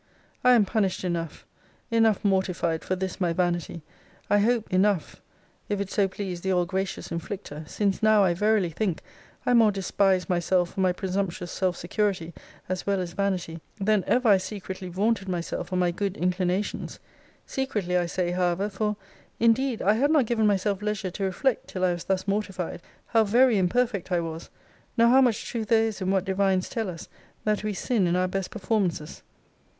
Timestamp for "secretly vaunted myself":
14.37-15.71